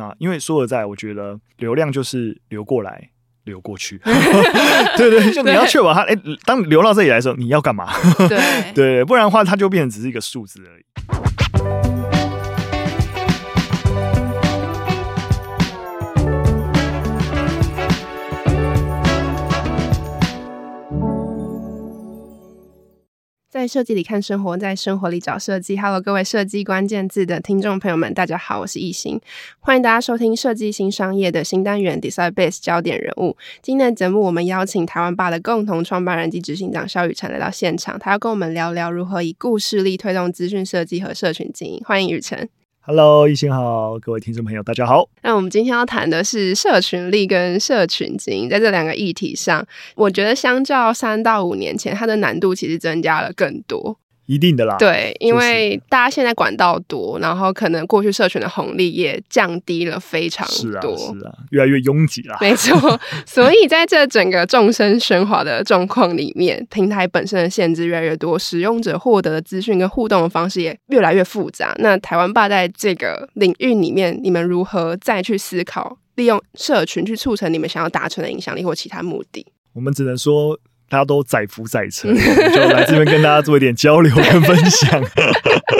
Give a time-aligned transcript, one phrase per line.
[0.00, 3.10] 那因为说实在，我觉得流量就是流过来
[3.44, 3.98] 流过去，
[4.96, 7.92] 对对，就你要确保它，哎，当流到这里来的时候，你要干嘛？
[8.26, 10.82] 对对，不然的话，它就变成只是一个数字而已。
[23.60, 25.76] 在设计里看生活，在生活里找设计。
[25.76, 29.20] Hello，各位设计关键字的听众朋友们，大家好，我是艺兴，
[29.58, 33.36] 欢迎大家收听设计新商业的新单元 Design Base 焦点人物。
[33.60, 41.82] 今天的节目，我们邀请台湾爸的共同创办人及执行长萧雨辰来到现场，他要跟我们聊聊如何以故事力推动资讯设计和社群经营。
[41.84, 42.48] 欢迎雨辰。
[42.82, 45.06] Hello，一心好，各位听众朋友，大家好。
[45.22, 53.98] 那我们今天要谈的是社群力跟社群经营，在这两个议题上，我觉得相较三到五年前，它的难度其实增加了更多。
[54.30, 60.80] 一定的啦，对，因为大家现在管道多，然后可能过去社群的红利也降低了非常多，是啊，
[61.20, 62.78] 是啊，越来越拥挤了，没错。
[63.26, 71.74] 所以在这整个众生喧哗的状况里面，平台本身的限制越来越多，使用者获得的资讯跟互动的方式也越来越复杂。
[71.80, 79.44] 那台湾霸在这个领域里面，你们如何再去思考，利用社群去促成你们想要达成的影响力或其他目的？
[79.72, 80.56] 我们只能说。
[80.90, 82.12] 大家都载福载沉，
[82.52, 85.00] 就来这边跟大家做一点交流跟分享，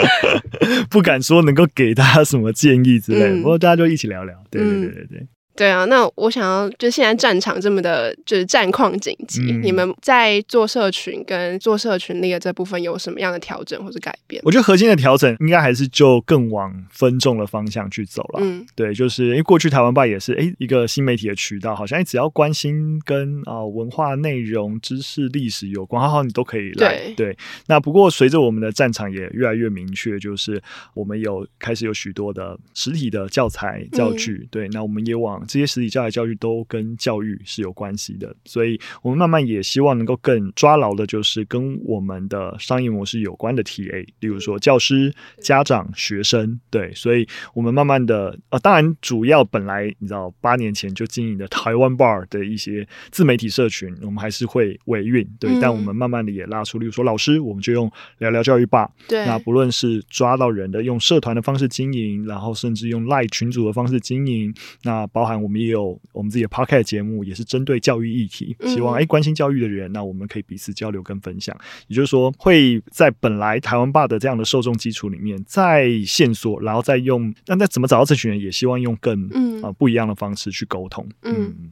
[0.89, 5.27] 不敢说能够给大家什么建议之类，嗯、不过大家就一起聊聊，对对对对对。
[5.55, 14.41] 对啊，那我想要就现在战场这么的，就是战况紧急，嗯、你们在做社群跟做社群力的这部分有什么样的调整或者改变？
[14.45, 18.39] 我觉得核心的调整应该还是就更往分众的方向去走了。
[18.41, 26.97] 嗯，对，就是因为过去台湾吧也是哎一个新媒体的渠道，好像只要关心跟啊、呃、文化内容、知识、历史有关，好好你都可以来。
[26.97, 30.61] 对，对，那不过随着我们的战场也越来越明确，就是
[30.93, 34.39] 我们有开始有许多的实体的教材教具。
[34.43, 65.30] 嗯、对，那我们也往这些实体教材教育都跟教育是有关系的，所以我们慢慢也希望能够更抓牢的，就是跟我们的商业模式有关的 TA，例如说教师、家长、学生，对，所以我们慢慢的，呃，当然主要本来你知道八年前就经营的台湾 bar 的一些自媒体社群，我们还是会维运，对，嗯、但我们慢慢的也拉出，例如说老师，我们就用聊聊教育吧，对，那不论是抓到人的用社团的方式经营，然后甚至用赖群组的方式经营，那包含。
[65.37, 71.55] 我们也有我们自己的 podcast 节目，也是针对教育议题，希望哎关心教育的人，那我们可以彼此交流跟分享。
[71.87, 81.07] 也就是说，会在本来台湾爸的这样的受众基础里面，再线索，然后再用，那再怎么找到这群人，也希望用更嗯、呃、不一样的方式去沟通。
[81.23, 81.35] 嗯。
[81.35, 81.71] 嗯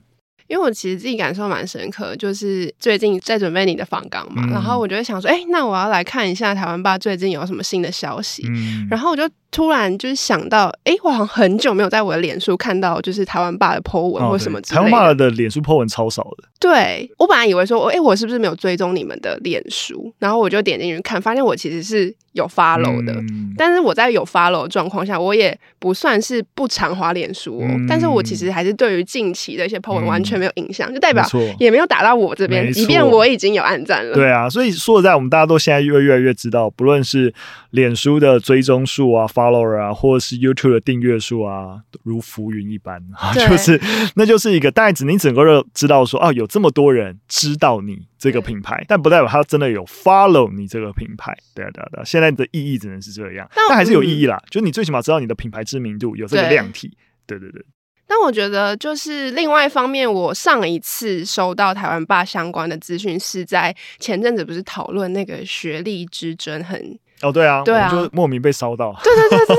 [0.49, 14.85] 因为我其实自己感受蛮深刻，就是最近在准备你的访港嘛，嗯、然后我就会想说，哎，那我要来看一下台湾吧最近有什么新的消息，嗯、然后我就突然就是想到，哎，我好像很久没有在我的脸书看到就是台湾爸的 po 文或什么之类的。
[14.85, 16.47] 台湾爸的脸书 po 文超少的。
[16.59, 20.13] 对，我本来以为说，哎，我是不是没有追踪你们的脸书？
[20.19, 31.25] 然后我就点进去看，发现我其实是有 follow 的，嗯、但是我在有 follow 的状况下，我也不算是不常滑脸书，哦，嗯、但是我其实还是对于近期的一些 po 文完全没有影响，嗯、就代表
[31.59, 34.13] 也没有打到我这边，即便我已经有暗赞了。
[34.13, 37.33] 对啊，所以说实在，我们大家都现在越越来越知道，不论是
[37.69, 43.79] 脸书的追踪数啊、follower 啊，或者是 YouTube 的订阅数啊，如浮云一般啊， 就是
[44.15, 51.33] 那就是一个大概只你整个人知道说，哦、啊，有这么多人知道你这个品牌，但不代表他真的有 follow 你这个品牌。
[51.55, 54.35] 对啊，对啊，对啊，现在的意义只能是这样，但，但还是有意义啦。
[54.35, 56.97] 嗯、就你最起码知道你的品牌知名度有这个量体。
[57.25, 57.65] 对，对对对。
[58.05, 66.99] 但我觉得，就是另外一方面，我上一次收到台湾爸相关的资讯，是在前阵子不是讨论那个学历之争很。
[67.21, 68.95] 哦，对啊，对啊，就莫名被烧到。
[69.03, 69.55] 对对对对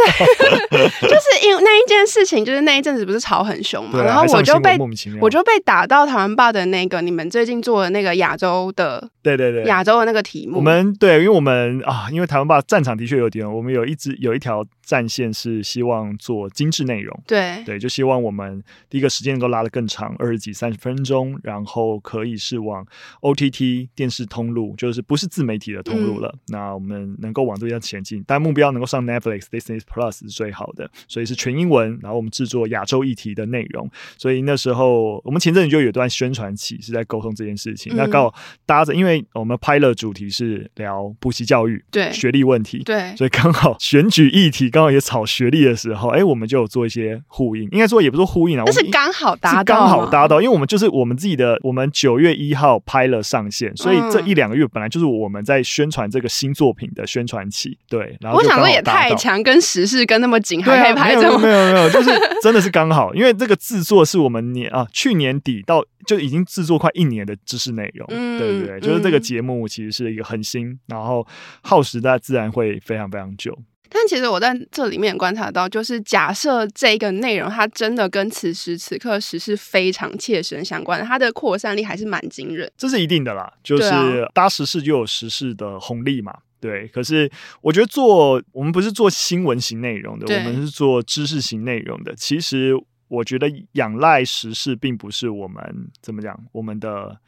[0.71, 4.79] 对， 就是因为那一件事情，就是那一阵子不是吵很凶嘛，然后我就被
[5.21, 10.57] 我就被打到台湾霸的那个你们最近做的那个亚洲的，对对对，亚洲的那个题目。
[10.57, 22.87] 我们对，因为我们啊，因为台湾霸战场的确有点，我们有一支有一条战线是希望做精致内容，对对，就希望我们第一个时间能够拉得更长，二十几三十分钟，然后可以是往
[23.23, 26.35] OTT 电视通路，就是不是自媒体的通路了。
[26.49, 27.41] 那我们能够。
[27.51, 31.99] 往这边前进，但目标能够上 Netflix、Disney Plus 是最好的，所以是全英文。
[32.01, 37.93] 然后我们制作亚洲议题的内容，所以那时候我们前阵子就有段宣传期是在沟通这件事情。
[37.95, 38.35] 嗯、那刚好
[38.67, 47.69] 搭着，因为为我们拍了主题是聊补习教育，对学历问题，对，所以刚好选举议题刚好也炒学历的时候，哎，我们就有做一些呼应。
[47.73, 57.77] 应该说也不是呼应啊，但是刚好搭到，刚好搭到，因为我们就是我们自己的，我们九月一号拍了上线，所以这一两个月本来就是我们在宣传这个新作品的宣传期。
[57.89, 62.11] 对，然后我想说也太强，跟时事跟那么紧，还可以拍这么没有没有没有，就是
[62.43, 68.81] 真的是刚好，因为这个制作是我们年啊去年底到就已经制作快一年的知识内容，嗯、对不对？
[68.81, 71.27] 就是这个节目其实是一个很新，然后
[71.63, 73.57] 耗时的自然会非常非常久。
[73.91, 82.71] 但其实我在这里面观察到，就是假设这个内容它真的跟此时此刻时事非常切身相关，它的扩散力还是蛮惊人。
[82.77, 83.93] 这是一定的啦，就是
[84.33, 86.33] 搭时事就有时事的红利嘛。
[86.61, 87.31] 对，可是
[87.63, 92.15] 我觉得做我们不是做新闻型内容的，我们是做知识型内容的。
[92.15, 92.75] 其实
[93.09, 97.19] 我觉得仰赖时事并不是我们怎么讲，我们的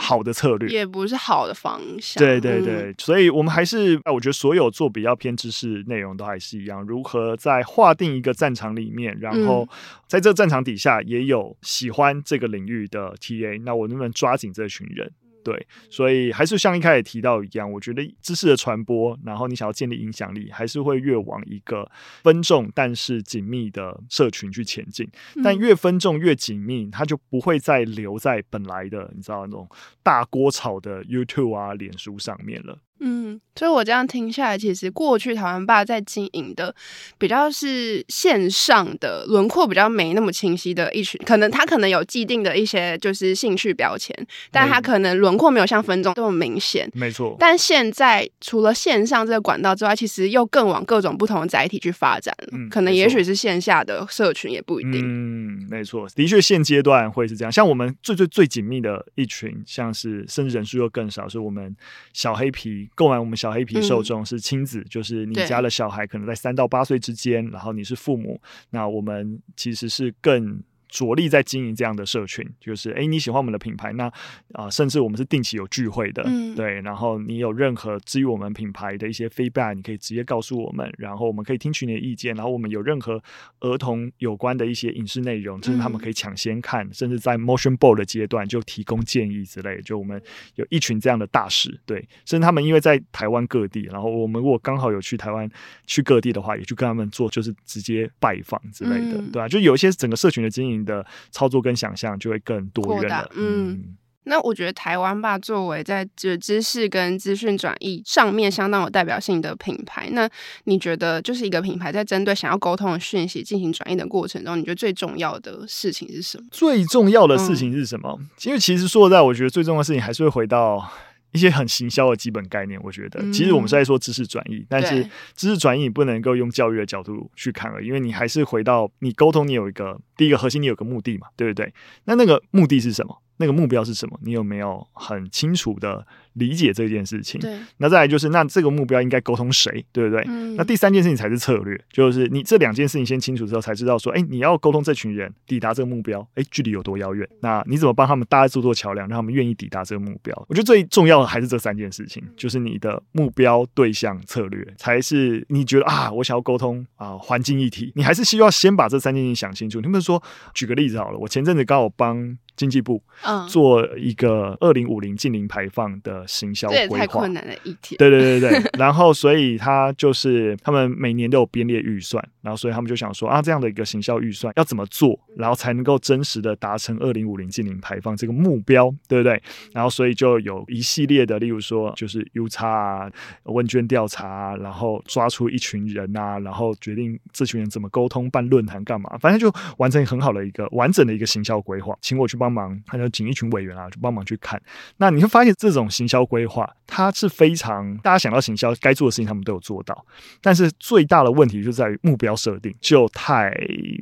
[0.00, 2.22] 好的策略，也不是好的方向。
[2.22, 9.68] 对对对，嗯、所以我们还是，我觉得所有做比较偏知识内容都还是一样，如何在划定一个战场里面，然后
[10.06, 15.10] 在这个战场底下也有喜欢这个领域的 TA，那我能不能抓紧这群人？
[15.48, 21.90] 对，所以还是像一开始提到一样，我觉得知识的传播，然后你想要建立影响力，还是会越往一个
[22.22, 25.08] 分众但是紧密的社群去前进。
[25.42, 29.66] 但越分众越紧密，它就不会再留在本来的你知道那种
[30.02, 32.78] 大锅炒的 YouTube 啊、脸书上面了。
[33.00, 36.74] 嗯，所以我这样听下来，其实过去台湾爸在经营的
[37.16, 44.14] 比较是线上的轮廓比较没那么清晰的一群，可能他可能有既定的一些就是兴趣标签，
[44.50, 46.90] 但他可能轮廓没有像分众这么明显。
[46.92, 47.36] 没错。
[47.38, 52.48] 但现在除了线上这个管道之外，其实又更往各种不同的载体去发展了。
[52.52, 55.00] 嗯，可能也许是线下的社群也不一定。
[55.04, 57.52] 嗯，没错，的确现阶段会是这样。
[57.52, 61.76] 像我们最最最紧密的一群，像是甚至人数又更少，是我们
[62.12, 62.87] 小黑皮。
[62.94, 68.40] 购买我们小黑皮受众是亲子，嗯、就是你家的小孩可能在三到八岁之间，然后你是父母，
[68.70, 70.62] 那我们其实是更。
[70.88, 74.06] 着力在经营这样的社群，就是哎，你喜欢我们的品牌，那
[74.52, 76.80] 啊、呃，甚至我们是定期有聚会的，嗯、对。
[76.80, 82.34] 然后你有任何至于我们品牌的一些 feedback，你可以直接告诉我们，然后我们可以听取你的意见。
[82.34, 83.22] 然后我们有任何
[83.60, 89.80] 儿童有关的一些影视内容，甚至他们可以抢先看，嗯、甚至在 motion board 的阶段就提供建议之类。
[89.82, 90.20] 就我们
[90.54, 91.98] 有一群这样的大使，对。
[92.24, 95.48] 甚至他们因为在台湾各地，然后我们如果刚好有去台湾
[95.86, 99.48] 去各地的话，也去跟他们做，就是直接拜访之类的，嗯、对吧、啊？
[99.48, 100.77] 就有一些整个社群的经营。
[100.84, 103.30] 的操作跟想象就会更多元了。
[103.34, 110.28] 嗯，嗯，那我觉得台湾吧作为在这知识跟资讯转移上面相当有代表性的品牌，那
[110.64, 116.44] 你觉得就是一个品牌在针对想要沟通的讯息进行转移的过程中，你觉得最重要的事情是什么？
[116.50, 118.16] 最重要的事情是什么？
[118.20, 120.90] 嗯、因为其实说实在，我觉得最重要的事情还是会回到。
[121.32, 125.02] 一些很行销的基本概念，我觉得其实我们是在说知识转移，嗯、但是
[125.34, 131.72] 知识转移你不能够用教育的角度去看了，因为你还是回到你沟通，你有一个第一个核心，你有个目的嘛，对不对？
[132.04, 133.22] 那那个目的是什么？
[133.40, 134.18] 那个目标是什么？
[134.22, 136.04] 你有没有很清楚的
[136.38, 137.40] 理解这件事情？
[137.40, 137.58] 对。
[137.78, 139.84] 那再来就是，那这个目标应该沟通谁？
[139.92, 140.24] 对不对？
[140.28, 140.56] 嗯。
[140.56, 147.28] 那第三件事情才是策略，就是你这两件事情先清楚之后，才知道说，哎，你要沟通这群人抵达这个目标，哎，距离有多遥远？
[147.40, 150.34] 那你怎么帮他们搭这座桥梁，让他们愿意抵达这个目标？
[150.48, 159.80] 我觉得最重要的还是这三件事情，就是你的目标、对象、策略，才是你觉得啊，我想要沟通啊，环境议题，你还是需要先把这三件事情想清楚。
[159.80, 160.22] 你比如说，
[160.54, 162.36] 举个例子好了，我前阵子刚好帮。
[162.58, 163.00] 经济部
[163.48, 167.96] 做一个二零五零近零排放的行销规划，这也太困难的一天。
[167.98, 179.40] 对对对对，然后所以他就是他们每年都有编列预算，然后所以他们就想说啊，这样的一个行销预算要怎么做，然后才能够真实的达成二零五零净零排放这个目标，对不对？
[179.72, 183.12] 然后所以就有一系列的，例如说就是 U 差啊，
[183.44, 192.48] 问卷调查啊，然后抓出一群人啊，然后决定这群人怎么沟通、办论坛干嘛，反正就完成很好的一个完整的一个行销规划，请我去帮。
[192.48, 194.58] 帮忙，他就请一群委员啊，就帮忙去看。
[194.96, 200.06] 那你会发现，这种行销规划，它是非常大家想到行销该做的事情，他们都有做到。
[200.40, 203.52] 但是最大的问题就在于目标设定就太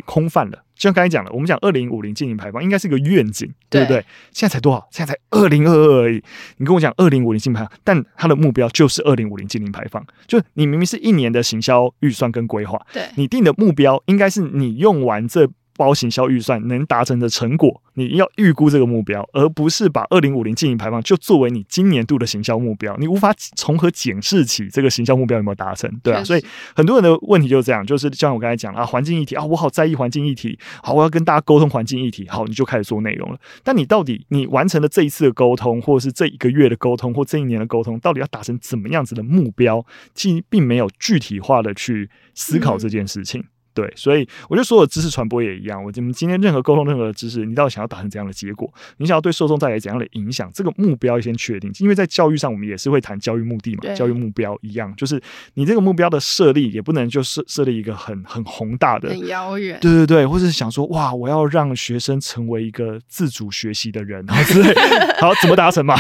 [0.05, 0.63] 空泛了。
[0.75, 4.05] 就像刚才讲的，我们讲二零五零净零排放应该是一个愿景，对不对？
[4.31, 4.87] 现在才多少？
[4.91, 6.23] 现在才二零二二而已。
[6.59, 10.05] 你跟我讲二零五零净零排放，但它的目标就是二零五零净零排放。
[10.27, 15.49] 就你明明是一年的行销预算跟规划，对，你定的目标应该是你用完这。
[15.77, 22.97] 包行销预算能达成的成果，你要预估这个目标，而不是把二零五零净零排放就作为你今年度的行销目标。
[22.99, 26.23] 你无法从何检视起这个行销目标有没有达成，对啊。
[26.25, 33.39] 所以很多人的问题就是这样，就是像我刚才讲啊，环境议题啊，我好在意环境议题，好，我要跟大家沟通环境议题，好，你就开始做内容了。
[33.63, 39.85] 但你到底你完成了这一次的沟通，或者是这一个月的沟通，或这一年的沟通，到底要达成怎么样子的目标？
[40.15, 43.41] 其实并没有具体化的去思考这件事情。
[43.41, 43.45] 嗯
[43.77, 45.79] 对，所以我觉得所有知识传播也一样。
[45.85, 48.73] 我们今天任何沟通任何的知识，你到底想要达成怎样的结果？
[48.97, 50.51] 你想要对受众带来怎样的影响？
[50.55, 51.71] 这个目标先确定。
[51.81, 55.21] 因为在教育上，我们也是会谈教育目的嘛，教育目标一样，就是
[55.53, 59.79] 你这个目标的设立也不能就设设立一个很很宏大的、很遥远。
[59.83, 64.73] 对对对，或者是想说哇，我要让学生成为一个自主学习的人，然后之类。
[65.21, 65.95] 好，怎么达成嘛？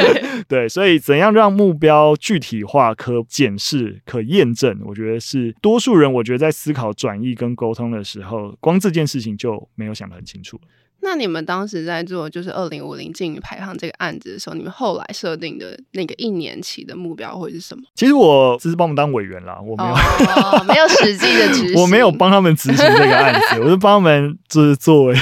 [0.46, 4.78] 对，所以怎样让目标具体化、可检视、可验证？
[4.84, 7.21] 我觉得是多数人，我觉得在思考转。
[7.24, 10.60] 意跟沟通的时候，光这件事情就没有想得很清楚。
[11.04, 17.82] 那你们当时在做就是二零五零禁语排放这个案子的时候，你们后来设定的那个一年期的目标会是什么？
[17.96, 25.16] 其实我只是帮我们当委员啦，我没有、哦、没有实际的执行， 我没有帮他们执行这个案子，我是帮他们就是作为。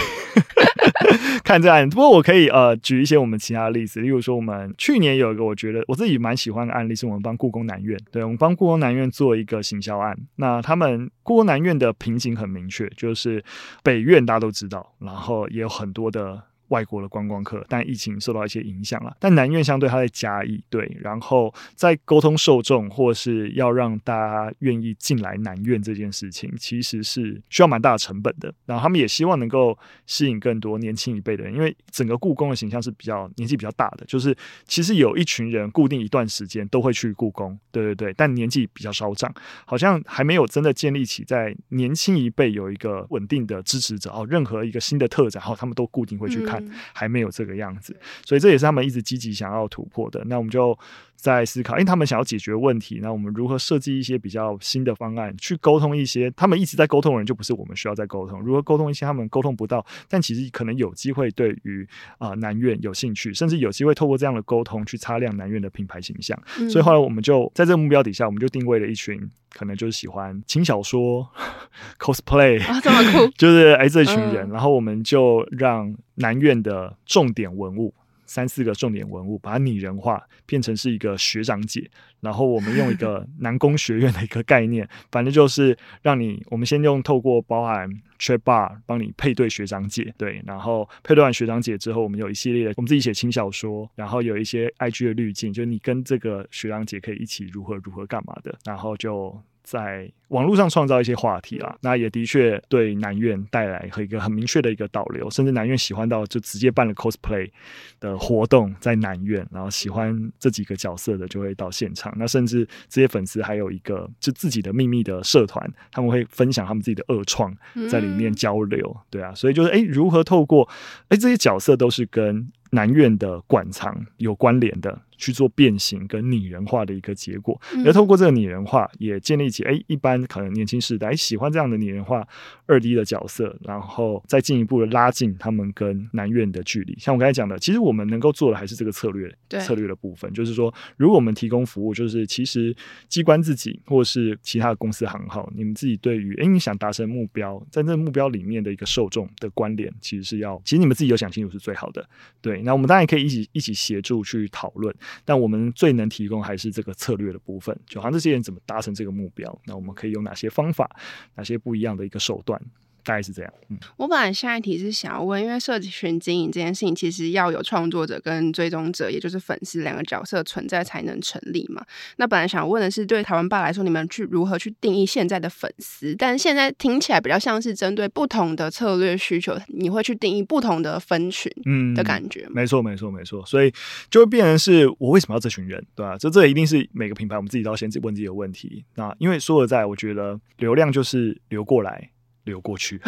[1.44, 10.16] 看这案，不过我可以呃举一些我们其他的例子，例如说我们去年有一个我觉得我自己蛮喜欢的案例，是我们帮故宫南院，对，我们帮故宫南院做一个行销案。
[10.36, 13.42] 那他们故宫南院的瓶颈很明确，就是
[13.82, 16.42] 北院大家都知道，然后也有很多的。
[16.70, 19.16] 外国的观光客，但疫情受到一些影响了。
[19.20, 28.52] 但南院相对它在嘉义，对，然后在沟通受众，或是要让大家愿意进来南院这件事情，其实是需要蛮大的成本的。
[28.66, 34.36] 然后他们也希望能够吸引更多年轻一辈的人，因为整个故宫的形象是比较年纪比较大的，就是
[34.66, 39.32] 其实有一群人固定一段时间都会去故宫，对对对，但年纪比较稍长，
[39.66, 44.26] 好像还没有真的建立起在年轻一辈有一个稳定的支持者哦。
[44.30, 46.59] 任何一个新的特展，哦他们都固定会去看。
[46.92, 50.22] 还没有这个样子，所以这也是他们一直积极想要突破的。
[50.26, 50.76] 那我们就
[51.16, 58.40] 在思考，因为他们想要解决问题，那我们如何设计一些比较新的方案，去沟通一些他们一直在沟通的人，就不是我们需要再沟通。
[58.40, 61.86] 如何沟通一些他们沟通不到，但其实可能有机会对于
[62.16, 66.40] 啊、呃、南苑有兴趣，甚至有机会透过这样的沟通去擦亮南苑的品牌形象。
[66.58, 69.20] 嗯、所以后来我们就在这个目标底下，我们就定位了一群
[69.52, 71.28] 可能就是喜欢轻小说、
[72.00, 77.92] cosplay 啊，这么酷， 就是哎这群人，嗯、然后我们就让南院的重点文物。
[78.26, 81.90] 三四个重点文物，把它拟人化，变成是一个学长姐。
[82.20, 99.36] 然后我们用一个 南工学院的一个概念，反正就是让你，我们先用透过包含 chat bar 帮你配对学长姐，对，然后配对完学长姐之后，我们有一系列的，我们自己写轻小说，然后有一些 IG 的滤镜，就是你跟这个学长姐可以一起如何如何干嘛的，然后就。
[99.62, 107.50] 在网络上创造一些话题啦，那也的确对南院带来和一个很明确的一个导流，甚至南院喜欢到就直接办了 cosplay
[107.98, 117.54] 的活动在南院，然后喜欢这几个角色的就会到现场，那甚至这些粉丝还有一个就自己的秘密的社团，他们会分享他们自己的恶创
[117.90, 120.68] 在里面交流，对啊，所以就是诶，如何透过
[121.08, 125.00] 诶这些角色都是跟南院的馆藏有关联的。
[125.20, 132.26] 去做变形跟拟人化的一个结果，而透过这个拟人化，也建立起哎、欸，一般可能年轻世代喜欢这样的拟人化
[132.66, 136.96] 二 D 的角色，然后再进一步的拉近他们跟南院的距离。
[136.98, 142.74] 像我刚才讲的，其实我们能够做的还是这个策略，策略的部分，就是说，如果我们提供服务，就是其实
[143.08, 152.08] 机关自己或是其他的公司行号，你们自己对于哎、欸，你想达成目标，在这个目标里面的一个受众的关联，其实是要，其实你们自己有想清楚是最好的。
[152.40, 154.94] 对，那我们当然可以一起一起协助去讨论。
[155.24, 160.90] 但我们最能提供还是这个策略的部分，就好像这些人怎么达成这个目标，那我们可以用哪些方法，
[161.34, 162.60] 哪些不一样的一个手段。
[163.04, 163.52] 大概是这样。
[163.68, 171.84] 嗯，我本来下一题是想要问，因为社群经营这件事情，其实要有创作者跟追踪者，也就是粉丝两个角色存在才能成立嘛。
[172.16, 176.14] 那本来想问的是，对台湾爸来说，你们去如何去定义现在的粉丝？
[176.16, 182.46] 但是现在听起来比较像是针对不同的策略需求，你会去定义不同的分群，嗯的感觉。
[182.50, 183.44] 没错，没错，没错。
[183.46, 183.72] 所以
[184.10, 186.16] 就会变成是我为什么要这群人，对吧？
[186.18, 188.84] 这这一定是每个品牌我们自己都要先问自己的问题。
[188.94, 192.10] 那因为说实在，我觉得流量就是流过来。
[192.44, 192.98] 流过去，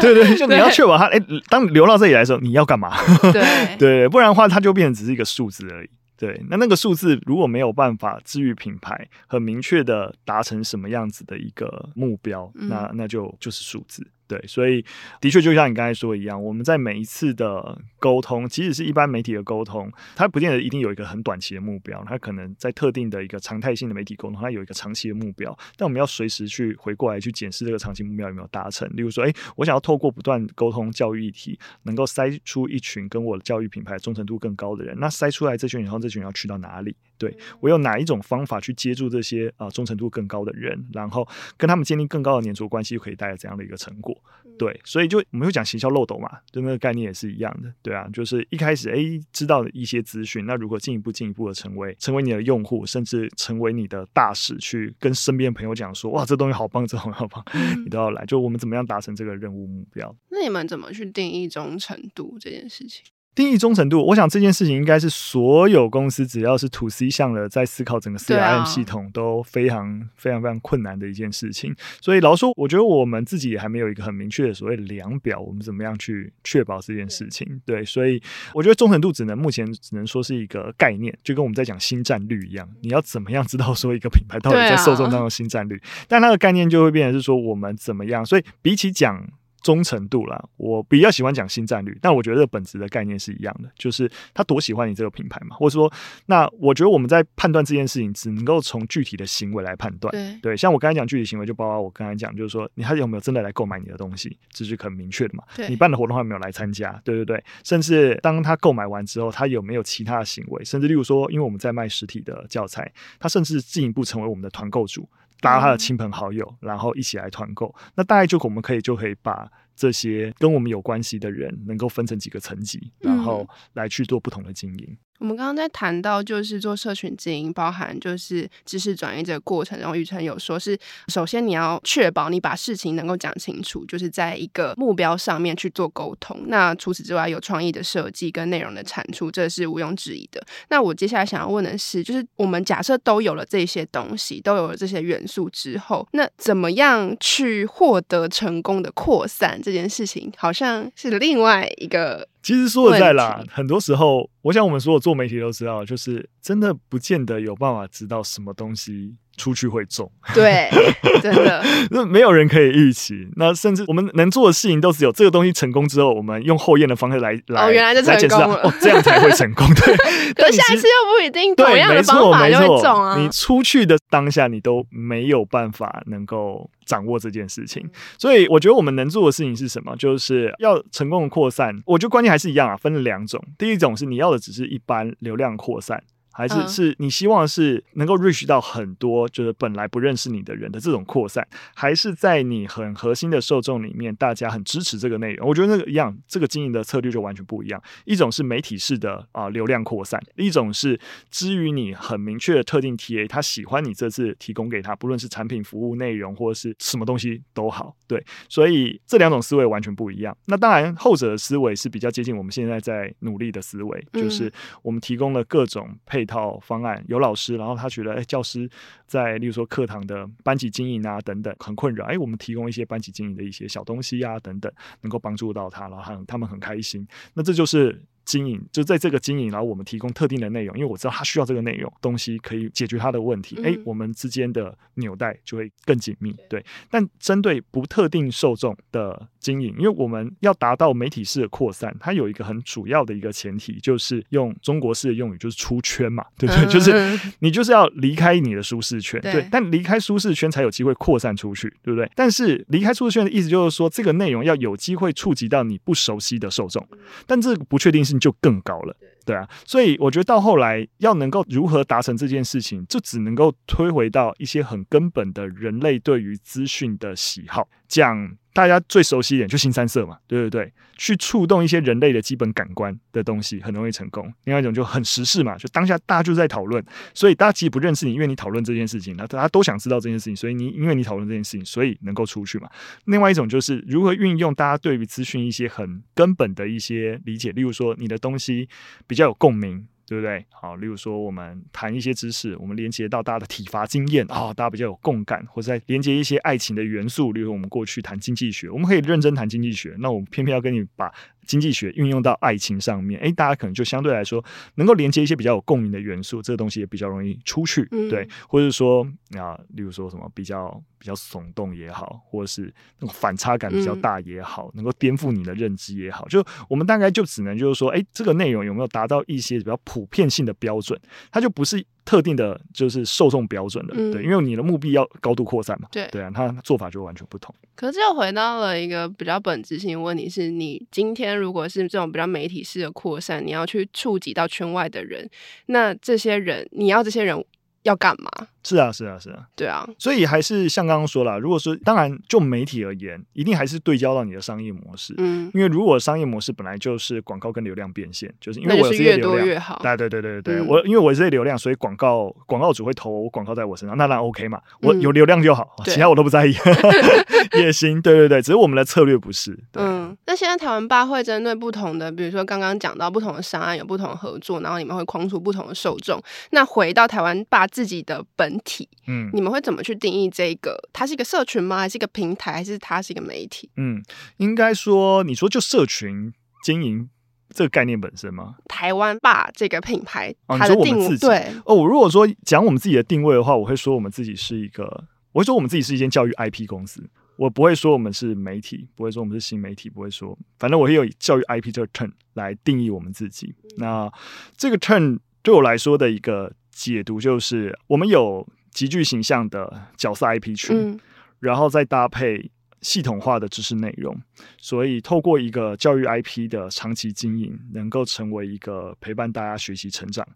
[0.00, 2.96] 对对，就你要确保它，哎，当流到这里来的时候，你要干嘛？
[3.32, 3.42] 对
[3.78, 5.88] 对，不然的话，它就变成只是一个数字而已。
[6.16, 14.06] 对，那那个数字如果没有办法治愈品牌，很明确的达成什么样子的一个目标，那那就就是数字。
[14.34, 14.84] 对，所以
[15.20, 25.56] 的确就像你刚才说一样，我们在每一次的沟通，即使是一般媒体的沟通，它不见得一定有一个很短期的目标，它可能在特定的一个常态性的媒体沟通，它有一个长期的目标。
[25.76, 28.88] 但我们要随时去回过来去检视这个长期目标有没有达成。
[28.96, 34.98] 例如说，诶，我想要透过不断沟通教育议题，能够筛出一群跟我的教育品牌忠诚度更高的人。
[34.98, 36.96] 那筛出来这群人后，这群人要去到哪里？
[37.16, 44.16] 对，我用哪一种方法去接住这些啊、呃、忠诚度更高的人，然后跟他们建立更高的黏着关系，就可以带来怎样的一个成果？
[44.56, 57.44] 对，所以就我们会讲行销漏斗嘛，就那个概念也是一样的，对啊，就是一开始诶知道的一些资讯，那如果进一步进一步的成为成为你的用户，甚至成为你的大使，去跟身边朋友讲说，哇，这东西好棒，这东西好棒，
[57.84, 58.24] 你都要来。
[58.26, 60.14] 就我们怎么样达成这个任务目标？
[60.30, 63.04] 那你们怎么去定义忠诚度这件事情？
[63.34, 71.74] 定义忠诚度，我想这件事情应该是所有公司只要是 to C 向的，在思考整个 CRM 系统都非常非常非常困难的一件事情。
[72.00, 77.60] 所以老实说，我觉得我们自己也还没有一个很明确的所谓量表，我们怎么样去确保这件事情？
[77.66, 78.22] 对，所以
[78.52, 85.80] 我觉得忠诚度只能目前只能说是一个概念，就跟我们在讲新战略一样，你要怎么样知道说一个品牌到底在受众当中新战略？
[86.06, 88.24] 但那个概念就会变成是说我们怎么样？
[88.24, 89.26] 所以比起讲。
[89.64, 95.90] 忠诚度啦，我比较喜欢讲新战略，但我觉得这本质的概念是一样的，就是他多喜欢你这个品牌嘛，或者说，
[96.26, 100.12] 那我觉得我们在判断这件事情，只能够从具体的行为来判断。
[100.12, 105.42] 对，对，像我刚才讲具体行为，就包括我刚才讲，就是说，你他有没有真的来购买你的东西，这是很明确的嘛。
[105.56, 115.08] 对，你办的活动还没有来参加，对对对，甚至当他购买完之后，他有没有其他的行为，甚至例如说，因为我们在卖实体的教材，他甚至进一步成为我们的团购主。
[115.44, 117.74] 拉他的亲朋好友，然后一起来团购。
[117.94, 124.96] 那大概就我们可以就可以把这些跟我们有关系的人，能够分成几个层级，然后来去做不同的经营。
[125.20, 129.78] 我们刚刚在谈到，就是做社群经营，包含就是知识转移这个过程。
[129.78, 130.78] 然后宇程有说是，
[131.08, 136.38] 首先你要确保你把事情能够讲清楚，就是在一个目标上面去做沟通。
[136.48, 140.44] 那除此之外，有创意的设计跟内容的产出，这是毋庸置疑的。
[140.68, 152.28] 那我接下来想要问的是，就是我们假设都有了这些东西，都有了这些元素之后，那怎么样去获得成功的扩散这件事情，好像是另外一个。
[152.44, 159.16] 其实说实在啦，很多时候，我想我们所有做媒体都知道，就是真的不见得有办法知道什么东西。
[159.36, 160.68] 出去会中，对，
[161.22, 163.28] 真的，那没有人可以预期。
[163.36, 169.66] 那甚至我们能做的事情，都只有这个东西成功之后，我们用后验的方式来来，哦，原来就成功了，哦，这样才会成功。
[169.74, 169.96] 对，
[170.34, 173.16] 可是下一次又不一定同样的方法就会中啊。
[173.18, 177.88] 你出去的当下，你都没有办法能够掌握这件事情。
[178.18, 179.94] 所以，我觉得我们能做的事情是什么？
[179.96, 181.74] 就是要成功的扩散。
[181.86, 183.42] 我觉得关键还是一样啊，分了两种。
[183.58, 186.02] 第一种是你要的只是一般流量扩散。
[186.34, 195.48] 还是是你希望是能够 reach 到很多就是本来不认识你的人的这种扩散，还是在你很核心的受众里面，大家很支持这个内容？
[195.48, 197.80] 我觉得那个一样，这个经营的策略就完全不一样。
[198.04, 200.98] 一种是媒体式的啊流量扩散，一种是
[201.30, 207.94] 基于你很明确的特定 TA，他喜欢你这次提供给他，不论是产品、服务、内容或者是什么东西都好。
[208.08, 210.36] 对，所以这两种思维完全不一样。
[210.46, 216.23] 那当然，后者的思维是比较接近我们现在在努力的思维，就是我们提供了各种配。
[216.24, 218.68] 一套方案有老师，然后他觉得哎，教师
[219.06, 228.02] 在例如说课堂的班级经营啊等等很困扰，哎，我们提供一些班级经营的一些小东西啊等等，能够帮助到他，然后他他们很开心，那这就是。
[228.24, 233.56] 经营就在这个经营，然后我们提供特定的内容，因为我知道他需要这个内容东西可以解决他的问题。
[233.62, 236.34] 哎、嗯，我们之间的纽带就会更紧密。
[236.48, 246.64] 对，但针对不特定受众的经营，因为我们要达到媒体式的扩散，它有一个很主要的一个前提，就是用中国式的用语，就是出圈嘛，对不对？
[246.64, 249.34] 嗯、就是你就是要离开你的舒适圈，对。
[249.34, 252.10] 对，但离开舒适圈才有机会扩散出去，对不对？
[252.14, 256.86] 但是离开舒适圈的意思就是说，这个内容要有机会触及到你不熟悉的受众，
[257.26, 258.13] 但这个不确定是。
[258.18, 268.36] 就更高了，对啊，所以我觉得到后来要能够如何达成这件事情，就只能够推回到一些很根本的人类对于资讯的喜好，讲。
[268.54, 274.32] 大家最熟悉一点就新三色嘛，对对对，去触动一些人类的基本感官的东西，很容易成功。
[274.44, 276.80] 另外一种就很时事嘛，就当下大家就在讨论，
[277.12, 282.70] 所以大家其实不认识你，因为你讨论这件事情，那大家都想知道这件事情，所以你因为你讨论这件事情，所以能够出去嘛。
[283.06, 288.68] 另外一种就是如何运用大家对于资讯一些很根本的一些理解，例如说你的东西
[289.08, 289.84] 比较有共鸣。
[290.06, 290.44] 对不对？
[290.50, 299.94] 好，例如说我们谈一些知识，我们连接到大家的体罚经验啊、大家比较有共感，或者在连接一些爱情的元素，例如我们过去谈经济学，我们可以认真谈经济学。
[299.98, 301.12] 那我们偏偏要跟你把
[301.46, 309.06] 经济学运用到爱情上面，哎，大家可能就相对来说能够连接一些比较有共鸣的元素，这个东西也比较容易出去，嗯、对，或者说
[309.38, 321.84] 啊，例如说什么比较比较耸动也好，或者是那种反差感比较大也好，嗯、能够颠覆你的认知也好，就我们大概就只能就是说，哎，这个内容有没有达到一些比较普遍性的标准，它就不是。
[322.04, 327.54] 特定的就是受众标准的，嗯、对，因为你的目的要高度扩散嘛，对，对啊，他做法就完全不同。
[327.74, 335.28] 可是又回到了一个比较本质性的问题，是你今天如果是这种比较媒体式的扩散，你要去触及到圈外的人，
[335.66, 337.44] 那这些人，你要这些人。
[337.84, 338.48] 要干嘛？
[338.64, 356.54] 是啊，是啊，是啊，对啊，所以还是像刚刚说了，如果说当然就媒体而言，一定还是对焦到你的商业模式，嗯，因为如果商业模式本来就是广告跟流量变现，就是因为我有这些流量，越越好，对对对对对，嗯、我因为我有这些流量，所以广告广告主会投我广告在我身上，那当然 OK 嘛，我有流量就好，嗯、其他我都不在意，
[357.60, 366.18] 也行，对对对，只是我们的策略不是，嗯，那现在台湾吧会针对不同的，比如说刚刚讲到不同的商案有不同的合作，然后你们会框出不同的受众，
[366.52, 367.66] 那回到台湾吧。
[367.74, 370.78] 自己的本体，嗯，你们会怎么去定义这个？
[370.92, 371.78] 它是一个社群吗？
[371.78, 372.52] 还是一个平台？
[372.52, 373.70] 还是它是一个媒体？
[373.76, 374.02] 嗯，
[374.36, 377.08] 应该说，你说就社群经营
[377.50, 378.56] 这个概念本身吗？
[378.66, 381.74] 台湾吧这个品牌，它的定位，对哦。
[381.74, 387.08] 我如果说讲我们自己的定位的话，我会说我们自己是一个，我会说我们自己是一间教育 IP 公司。
[387.36, 393.54] 我不会说我们是媒体，不会说我们是新媒体，不会说，反正我会用教育 IP 这个 term 来定义我们自己。
[393.62, 394.12] 嗯、那
[394.56, 396.52] 这个 term 对我来说的一个。
[396.74, 401.00] 解读就是，我们有极具形象的角色 IP 群，嗯、
[401.38, 404.20] 然后再搭配系统化的知识内容，
[404.58, 410.26] 所以透过一个教育 IP 的长期经营，能够成为一个陪伴大家学习成长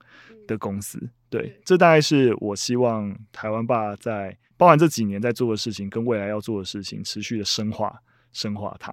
[0.47, 1.11] 的公司。
[1.29, 8.01] 对，这大概是我希望台湾爸在包含这几年在做的事情，跟未来要做的事情，持续的深化。
[8.33, 8.93] 深化它。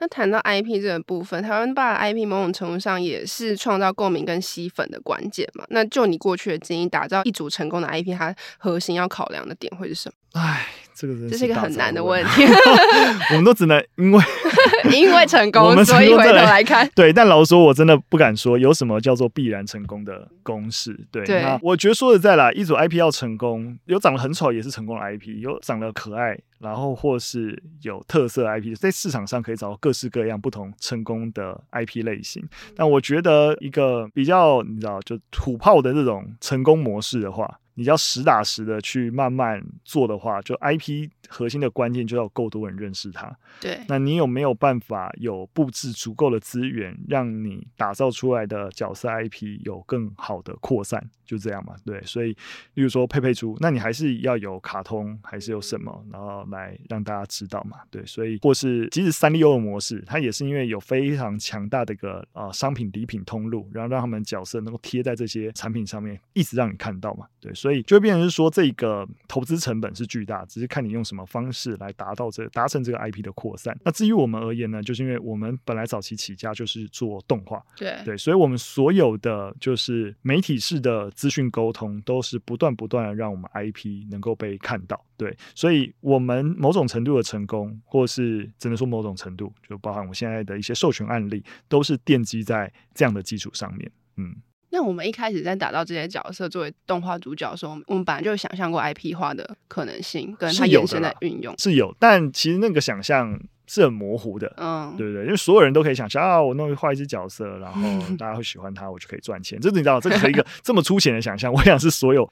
[0.00, 5.64] 那谈到 IP 这个部分，台湾霸的 IP 某种程度上也是创造共鸣跟吸粉的关键嘛。
[5.70, 10.40] 那就你过去的经验，打造一组成功的 IP，它核心要考量的点会是什么？
[10.40, 10.66] 唉，
[10.98, 12.42] 这个是这是一个很难的问 题。
[13.30, 14.24] 我们都只能因为
[14.92, 16.88] 因为成功，所以回头来看。
[16.94, 20.98] 对，但老实说，我真的不敢说有什么叫做必然成功的公式。
[21.12, 26.36] 对，对那我觉得说实在啦，一组 IP 要成功，有长得很丑也是成功的 IP，有长得可爱。
[26.58, 32.42] 然后或是有特色 IP，在市场上可以找到各式各样不同成功的 IP 类型。
[32.74, 43.32] 但我觉得一个比较你知道就土炮的这种成功模式的话，你要实打实的去慢慢做的话，就 IP 核心的关键就要够多人认识它。
[43.60, 51.08] 对，那你有没有办法有布置足够的资源，让你打造出来的角色 IP 有更好的扩散？
[51.24, 52.02] 就这样嘛，对。
[52.02, 52.30] 所以，
[52.74, 58.04] 例如说佩佩猪，那你还是要有卡通，还是有什么，然后来让大家知道嘛，对。
[58.06, 67.52] 所以，或是即使三丽鸥的模式，它也是因为有非常强大的一个啊、呃、商品礼品通路，然后让他们角色能够贴在这些产品上面，一直让你看到嘛，对。
[67.52, 73.76] 所以就会变成是说，这个投资成本是巨大，只是看你用什么方式来达到这、达成这个 IP 的扩散。
[73.84, 85.04] 那至于我们而言呢，就是因为我们本来早期起家就是做动画，对对，所以我们所有的就是媒体式的资讯沟通，都是不断不断的让我们 IP 能够被看到。
[85.16, 93.90] 对，所以我们某种程度的成功，或是只能说某种程度，就包含我现在的一些授权案例，都是奠基在这样的基础上面。
[94.16, 94.36] 嗯。
[94.70, 105.24] 那我们一开始在打造这些角色作为动画主角的时候，我们本来就有想象过 IP 化的可能性，跟它延伸的运用是有，但其实那个想象是很模糊的，嗯，对不对？
[105.24, 107.80] 因为所有人都可以想象啊，我弄画一只角色，然后
[108.18, 109.58] 大家会喜欢他，我就可以赚钱。
[109.60, 112.28] 这你知道，这个是一个这么粗浅的想象，我想是所有。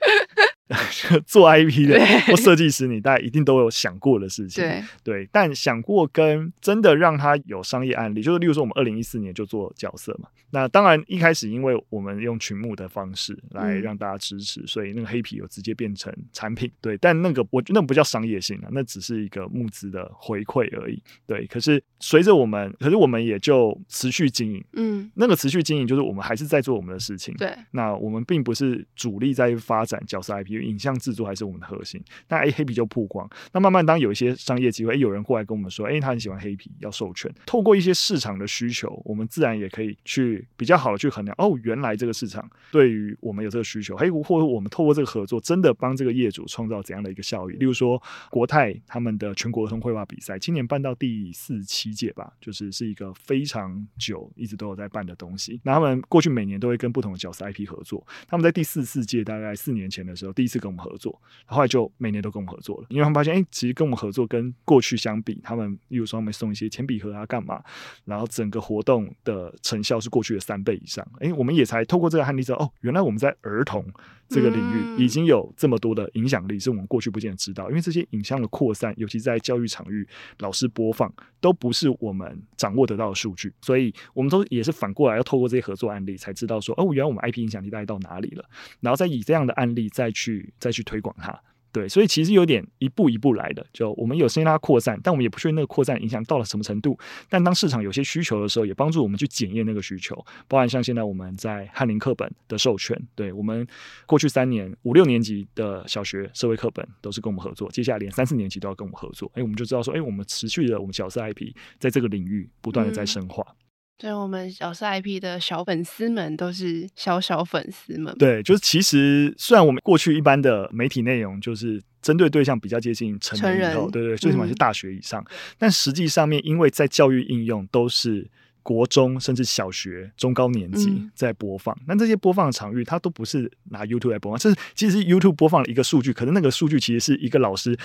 [1.26, 10.28] 做 IP 的或设计师，你大概一定都有想过的事情，对，对，但想过跟真的让他有商业案例，就是例如说，我们二零一四年就做角色嘛。
[10.50, 16.70] 那当然一开始，因为我们用群募的方式来让大家支持，嗯、所以那个黑皮有直接变成产品。
[16.80, 21.02] 对，但那个我觉得那不叫商业性啊，那只是一个募资的回馈而已。
[21.26, 27.34] 对，可是随着我们，可是我们也就持续经营，嗯，那个持续经营就是我们还是在做我们的事情。
[27.36, 30.55] 对，那我们并不是主力在发展角色 IP。
[30.62, 47.54] 影像制作还是我们的核心，那哎黑皮就曝光，那慢慢当有一些商业机会，哎有人过来跟我们说，哎他很喜欢黑皮，要授权，透过一些市场的需求，我们自然也可以去比较好的去衡量，哦原来这个市场对于我们有这个需求，嘿或者我们透过这个合作，真的帮这个业主创造怎样的一个效益？
[47.54, 55.60] 例如说国泰他们的全国儿童绘画比赛，今年办到第四七届吧，就是是一个非常久一直都有在办的东西。
[55.64, 67.62] 那他们过去每年都会跟不同的角色 IP 合作，他们在第四四届大概四年前的时候，第一次跟我们合作，后来就每年都跟我们合作了，因为他们发现，哎、欸，其实跟我们合作跟过去相比，他们例如说他们送一些铅笔盒啊，干嘛，
[68.04, 71.06] 然后整个活动的成效是过去的三倍以上。
[71.20, 73.84] 哎、欸，我们也才透过这个案例知道，哦，原来我们在儿童
[74.28, 77.68] 这个领域已经有这么多的影响力，是我们过去不见得知道。
[77.68, 80.06] 因为这些影像的扩散，尤其在教育场域，
[80.38, 88.44] 老师播放都不是我们掌握得到的数据，所以我们都也是反过来要透过这些合作案例，才知道说，哦，原来我们 IP 影响力大概到哪里了，
[88.80, 91.38] 然后再以这样的案例再去再去推广它。
[91.72, 93.66] 对，所以其实有点一步一步来的。
[93.70, 96.98] 就我们有声音让它扩散，但我们也不确定那个扩散影响到了什么程度。
[97.28, 100.16] 但当市场有些需求的时候，也帮助我们去检验那个需求。
[100.48, 103.66] 包含像现在我们在翰林课本的授权，对我们
[104.06, 109.30] 过去三年五六年级的小学社会课本都是跟我们合作，接下来连三四年级都要跟我们合作。
[109.34, 113.44] 哎，我们就知道说，哎，我们持续的我们角色 IP 在这个领域不断的在深化。
[113.50, 113.65] 嗯
[113.98, 118.14] 所以我们小色 IP 的小粉丝们都是小小粉丝们。
[118.18, 128.30] 对，就是其实虽然我们过去一般的媒体内容就是针对对象比较接近成人以后，对对，最起码是大学以上，嗯、但实际上面因为在教育应用都是。
[128.66, 137.78] 国中甚至小学中高年级在播放，那、嗯、这些播放的场域，它都不是拿 YouTube 来播放，这是其实是 YouTube 播放了一个数据，可是那个数据其实是一个老师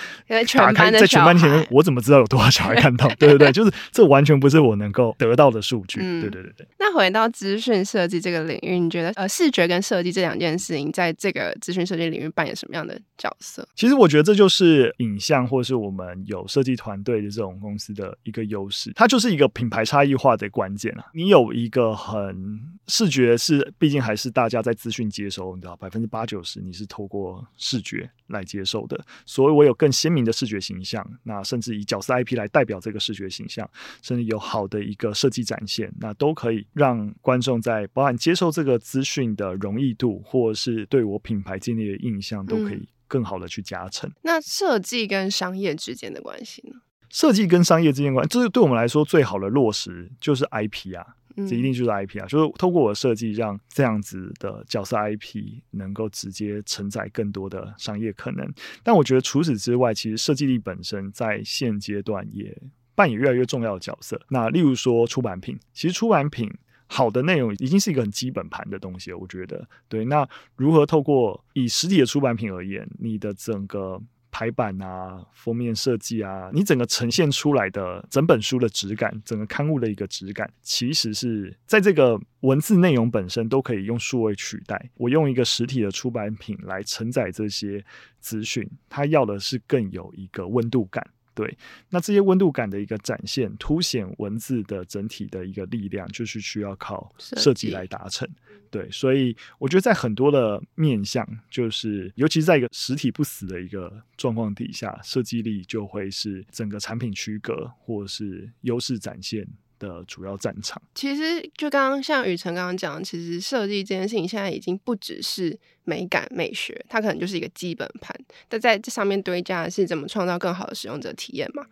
[0.55, 3.07] 打开在全班前面，我怎么知道有多少小孩看到？
[3.19, 5.99] 对对对，就是这完全不是我能够得到的数据。
[6.01, 6.67] 嗯、对对对对。
[6.79, 13.67] 那回到资讯设计这个领域，你觉得呃视觉跟设计这两件事情，在这个资讯设计领域扮演什么样的角色？
[13.75, 20.70] 其实我觉得这就是影像或是我们有设计团队的这种公司的一个优势，它就是一个品牌差异化的关。
[21.13, 33.69] 你有一个很视觉是，毕竟还是大家在资讯接收，你知道百分之八九十你是透过视觉来接受的，所以我有更鲜明的视觉形象，那甚至以角色 IP 来代表这个视觉形象，
[34.01, 44.09] 甚至有好的一个设计展现，那都可以让观众在包含接受这个资讯的容易度，或者是对我品牌建立的印象，都可以更好的去加成。
[44.09, 46.81] 嗯，那设计跟商业之间的关系呢？
[47.11, 58.49] 设计跟商业之间关系，这是对我们来说最好的落实，就是 IP 啊，这一定就是 IP 啊，就是透过我的设计，让这样子的角色 IP 能够直接承载更多的商业可能。
[58.81, 62.57] 但我觉得除此之外，其实设计力本身在现阶段也
[62.95, 64.19] 扮演越来越重要的角色。
[64.29, 66.49] 那例如说出版品，其实出版品
[66.87, 70.05] 好的内容已经是一个很基本盘的东西了，我觉得对。
[70.05, 84.89] 那如何透过以实体的出版品而言，你的整个排版啊，封面设计啊，你整个呈现出来的整本书的质感，整个刊物的一个质感，其实是在这个文字内容本身都可以用数位取代。
[84.95, 87.83] 我用一个实体的出版品来承载这些
[88.19, 91.05] 资讯，它要的是更有一个温度感。
[91.41, 91.57] 对，
[91.89, 98.29] 那这些温度感的一个展现，凸显文字的整体的一个力量，就是需要靠设计来达成。
[98.69, 109.47] 对，所以我觉得在很多的面向，就是尤其是在一个实体不死的一个状况底下，设计力就会是整个产品区隔或是优势展现
[109.87, 110.81] 的主要战场。
[110.95, 118.15] 其实就刚刚像雨辰刚刚讲，其实设计这件事情现在已经不只是美感美学，它可能就是一个基本盘。
[118.47, 121.65] 但在这上面堆加的是怎么创造更好的使用者体验嘛？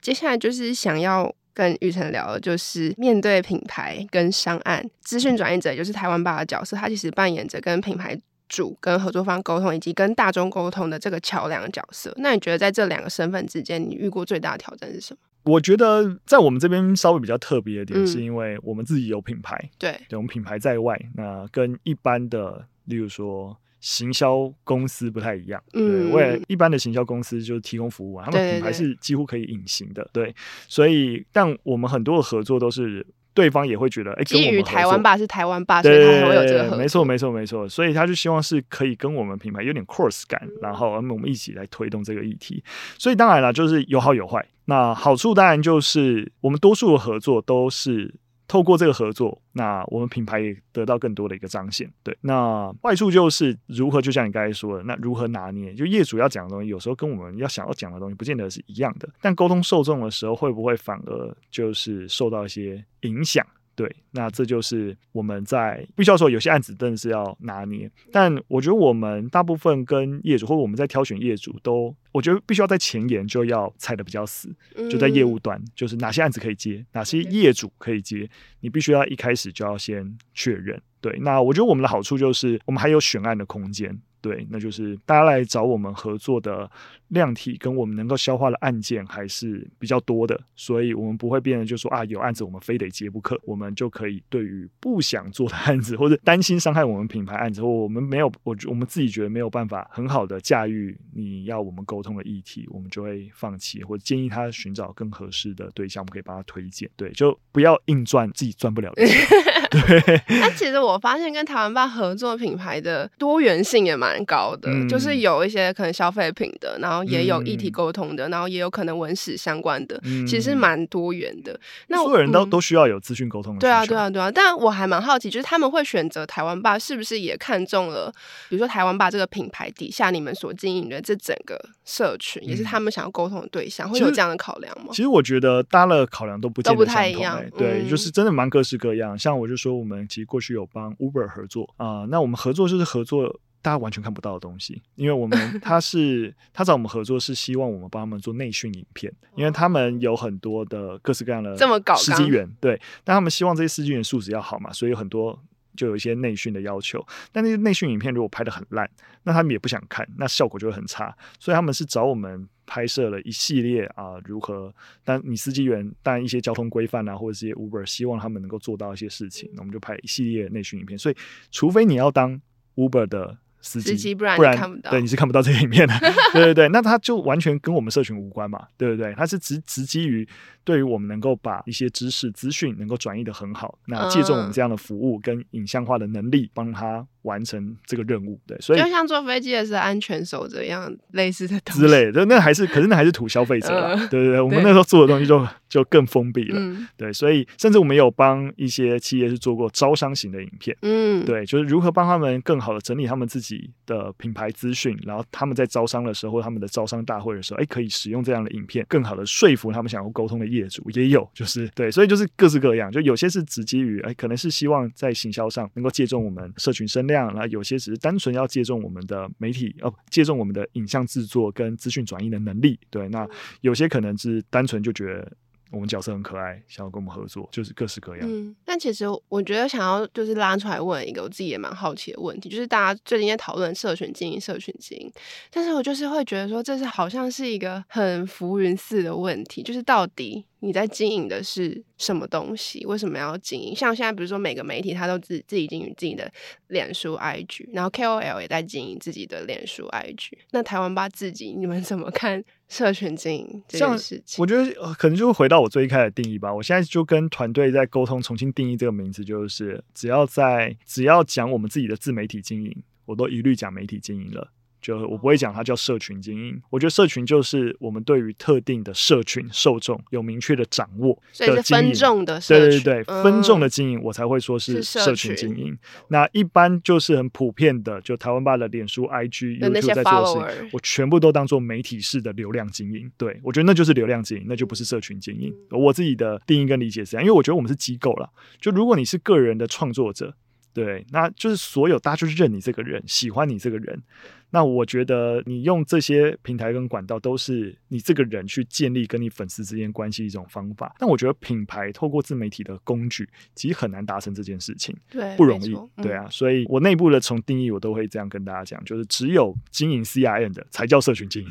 [0.00, 1.34] 接下来就是想要。
[1.56, 8.14] 跟雨辰聊的就是面对品牌跟商案，资讯转译者也就是台湾吧的角色，他其实扮演着跟品牌
[8.46, 12.12] 主、跟合作方沟通，以及跟大众沟通的这个桥梁角色。
[12.18, 15.18] 那你觉得在这两个身份之间，你遇过最大的挑战是什么？
[15.46, 23.56] 我觉得在我们这边稍微比较特别一点，是因为我们自己有品牌，嗯、对，对，我们品牌在外，那跟一般的，例如说。
[23.78, 30.34] 行销公司不太一样，对，为了一般的行销公司就是提供服务啊，他们品牌是几乎可以隐形的，对，
[30.66, 33.06] 所以但我们很多的合作都是
[33.36, 42.64] 对方也会觉得，哎，基于台湾吧是台湾吧，所以他才会有这个合作，没错没错没错，所以他就希望是可以跟我们品牌有点 cross 感，然后我们一起来推动这个议题，
[42.98, 48.14] 所以当然了，就是有好有坏，那好处当然就是我们多数的合作都是。
[48.48, 51.90] 透过这个合作，那我们品牌也得到更多的一个彰显。
[52.02, 55.74] 对，那坏处就是如何，就像你刚才说的，那如何拿捏？
[55.74, 59.08] 就业主要讲的东西，有时候跟我们要想要讲的东西，不见得是一样的。
[59.20, 63.44] 但沟通受众的时候，会不会反而就是受到一些影响？
[63.76, 67.88] 对，那这就是我们在必须要说，有些案子真的是要拿捏。
[68.10, 74.48] 但我觉得我们大部分跟业主，或者我们在挑选业主，都我觉得必须要在前沿就要踩的比较死，
[74.90, 78.28] 就在业务端，就是哪些案子可以接，哪些业主可以接，
[78.60, 80.80] 你必须要一开始就要先确认。
[81.02, 83.96] 对，那我觉得我们的好处就是我们还有选案的空间。
[84.22, 86.68] 对，那就是大家来找我们合作的
[87.08, 106.88] 量体跟我们能够消化的案件还是比较多的，所以我们不会变得就说啊，有案子我们非得接不可，我们就可以对于不想做的案子或者担心伤害我们品牌案子，或我们没有我我们自己觉得没有办法很好的驾驭你要我们沟通的议题，我们就会放弃，或者建议他寻找更合适的对象，我们可以帮他推荐。
[106.96, 109.16] 对，就不要硬赚自己赚不了的钱。
[109.70, 110.22] 对。
[110.28, 121.58] 那其实我发现跟台湾办合作品牌的多元性也蛮高的，嗯、就是有一些可能消费品的，然后也有议题沟通的，嗯、然后也有可能文史相关的，嗯、其实蛮多元的。
[121.88, 123.60] 那所有人都、嗯、都需要有资讯沟通的。
[123.60, 124.30] 对啊，对啊，对啊。
[124.30, 128.12] 但我还蛮好奇，就是他们会选择台湾吧，是不是也看中了，
[128.48, 134.88] 比如说台湾吧这个品牌底下你们所经营的这整个社群，嗯、也是他们想要沟通的对象，会有这样的考量吗？
[134.92, 139.18] 其实我觉得大家的考量都不都不太一样，对，嗯、就是真的蛮各式各样。
[139.18, 155.42] 像我就说，我们其实过去有帮 Uber 合作啊、呃，那我们合作就是合作大家完全看不到的东西，因为我们 他是他找我们合作是希望我们帮他们做内训影片，因为他们有很多的各式各样的这么搞司机员，对，但他们希望这些司机员素质要好嘛，所以有很多。
[155.76, 158.90] 就有一些内训的要求，但那些内训影片如果拍的很烂，
[159.24, 161.14] 那他们也不想看，那效果就会很差。
[161.38, 164.74] 所以他们是找我们拍摄了一系列啊，如何？
[165.04, 170.98] 但你司机员，但一些交通规范啊，或者是一些 Uber，希望他们能够做到一些事情，那我们就拍一系列内训影片。
[170.98, 171.16] 所以，
[171.50, 172.40] 除非你要当
[172.76, 175.94] Uber 的司机，不然，不然对你是看不到这些影片的。
[176.32, 179.12] 对对对，那他就完全跟我们社群无关嘛，对不对？
[179.14, 180.26] 他是直直基于。
[180.64, 188.40] 对于我们能够把一些知识资讯能够转移的很好，那借助我们这样的服务跟影像化的能力，帮他完成这个任务。
[188.46, 193.88] 对，所以就像坐飞机的是安全守则一样，类似的东西之类的，那还是可是那还是土消费者啦。
[193.90, 196.58] 呃、对对对，我们那时候做的东西就就更封闭了。
[196.58, 200.76] 嗯、对，所以甚至我们有帮一些企业是做过招商型的影片。
[200.82, 222.78] 嗯，对，就是如何帮他们更好的整理他们自己的品牌资讯，然后他们在招商的时候，他们的招商大会的时候，哎，可以使用这样的影片，更好的说服他们想要沟通的业主也有，就是对，所以就是各式各样，就有些是直基于哎，可能是希望在行销上能够借重我们社群声量，然后有些只是单纯要借重我们的媒体哦，借重我们的影像制作跟资讯转移的能力。
[222.90, 223.28] 对，那
[223.60, 225.32] 有些可能是单纯就觉得。
[225.70, 228.26] 我们角色很可爱，想要跟我们合作，就是各式各样。
[228.28, 235.12] 嗯，但其实我觉得想要就是拉出来问一个我自己也蛮好奇的问题，就是大家最近在讨论社群经营、社群经营，
[235.50, 240.46] 但是我就是会觉得说，这是好像是一个很浮云似的问题，就是到底。
[240.60, 242.84] 你在经营的是什么东西？
[242.86, 243.76] 为什么要经营？
[243.76, 246.28] 像现在，比如说每个媒体，他都自自己经营自己的
[246.68, 250.32] 脸书、IG，然后 KOL 也在经营自己的脸书、IG。
[250.52, 254.42] 那台湾吧自己，你们怎么看社群经营这件事情？
[254.42, 256.52] 我觉得、呃、可能就会回到我最一开始的定义吧。
[256.52, 264.52] 我现在就跟团队在沟通，重新定义这个名字，就是只要在只要讲我们自己的自媒体经营，我都一律讲媒体经营了。
[264.86, 275.76] 就我不会讲它叫社群经营，我觉得社群就是我们对于特定的社群受众有明确的掌握的经营，分众的对对对，嗯、分众的经营我才会说是社群经营。
[276.06, 283.10] 那一般就是很普遍的，就台湾吧的脸书、IG、YouTube 在做的事情，我全部都当做媒体式的流量经营。
[283.16, 285.52] 对，我觉得那就是流量经营，那就不是社群经营。
[285.72, 290.32] 嗯、我自己的定义跟理解是这样，因为我觉得我们是机构了，就如果你是个人的创作者，
[290.72, 294.00] 对，那就是所有大家就是认你这个人，喜欢你这个人。
[294.50, 300.94] 那我觉得你用这些平台跟管道，都是你这个人去建立跟你粉丝之间关系一种方法。
[300.98, 306.26] 但我觉得品牌透过自媒体的工具，其实很难达成这件事情，对，不容易，嗯、对啊。
[306.30, 311.48] 所以我内部的从定义，我都会这样跟大家讲，就是只有经营 CRM 的才叫社群经营。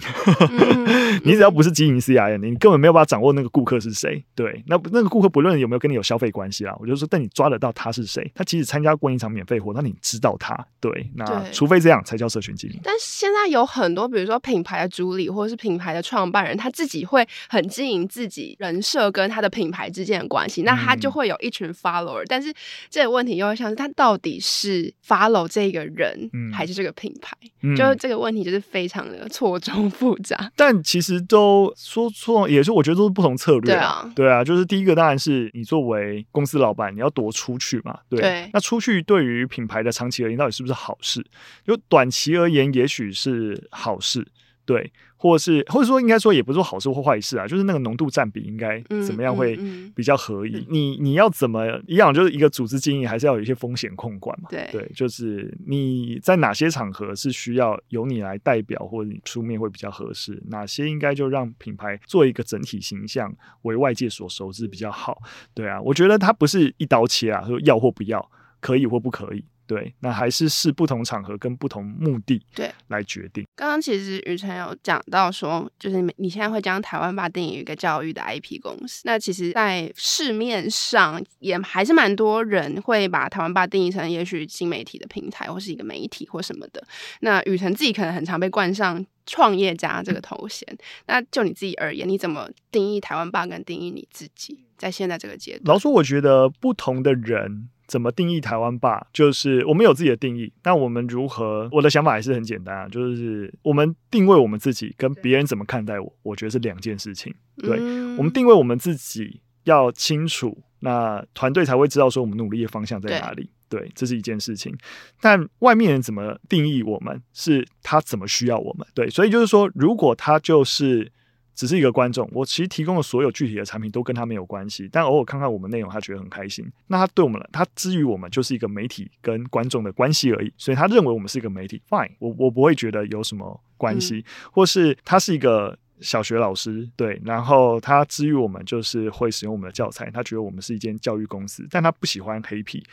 [0.50, 4.24] 嗯、 你只要不是经营 CRM，你根本没有办法掌握那个顾客是谁。
[4.34, 10.56] 对，那那个顾客不论有没有跟你有消费关系啊，我就说，但你抓得到他是谁，他其实参加过一场免费活，那你知道他。
[10.80, 12.80] 对，那除非这样才叫社群经营。
[12.86, 22.22] 但现在有很多，比如说品牌的主理或者是品牌的创办人，他自己会很经营自己人设跟他的品牌之间的关系，那他就会有一群 follower。
[22.24, 22.54] 嗯、但是
[22.92, 27.36] 这个问题又会像是他到底是 follow 这个人，嗯、还是这个品牌？
[27.64, 30.52] 嗯、就是这个问题就是非常的错综复杂。
[30.56, 33.74] 但其实都说错，也是我觉得都是不同策略。
[33.74, 37.98] 对啊，对啊，就是第一个当然是你作为公司老板，你要多出去嘛。
[38.08, 41.26] 对，对那出去对于品牌的长期而言，到底是不是好事？
[41.66, 43.06] 就短期而言，也许。
[43.16, 44.28] 是好事，
[44.66, 49.58] 对，或者是或者说应该说也不是说好事或坏事啊，就是那个浓度占比应该怎么样会
[49.96, 50.52] 比较合宜？
[50.52, 52.14] 嗯嗯嗯、你你要怎么一样？
[52.14, 54.50] 就是一个组织经营还是要有一些风险控管嘛？
[54.50, 60.44] 对，对，就是你在哪些场合是需要由你来代表或者你出面会比较合适？
[60.50, 65.18] 哪些应该就让品牌做一个整体形象为外界所熟知比较好？
[65.54, 69.46] 对啊，我觉得它不是一刀切啊，说要或不要，可以或不可以。
[69.68, 73.46] 对，那还是视不同场合跟不同目的对来决定。
[73.56, 79.02] 刚刚其实雨辰有讲到说，就是你你现在会将台湾吧定义一个教育的 IP 公司。
[79.06, 86.86] 那其实，在市面上也还是蛮多人会把台湾吧定义成也许新媒体的平台，或是一个媒体或什么的。
[87.22, 90.68] 那雨辰自己可能很常被冠上创业家这个头衔。
[90.72, 94.66] 嗯、那就你自己而言，你怎么定义台湾吧，跟定义你自己？
[94.78, 97.70] 在现在这个阶段，老实说，我觉得不同的人。
[97.88, 99.08] 怎么定义台湾吧？
[99.14, 101.70] 就是我们有自己的定义，那我们如何？
[101.72, 107.34] 我的想法还是很简单啊，就是我们定位我们自己，跟别人怎么看待我，我觉得是两件事情。
[107.58, 107.80] 对，
[108.18, 113.50] 我们定位我们自己要清楚，那团队才会知道说我们努力的方向在哪里。
[113.68, 114.76] 对，这是一件事情。
[115.20, 118.88] 但外面人怎么定义我们，是他怎么需要我们。
[118.94, 121.12] 对，所以就是说，如果他就是。
[121.56, 126.70] 只是一个观众，我其实提供的所有具体的产品都跟他没有关系，但偶尔看看我们内容，他觉得很开心。
[126.88, 142.84] 那他对我们了，他之于我们就是一个媒体跟观众的关系而已，所以他认为我们是一个媒体，fine，我我不会觉得有什么关系，嗯、或是他是一个小学老师，对，然后他之于我们就是会使用我们的教材，他觉得我们是一间教育公司，但他不喜欢黑皮。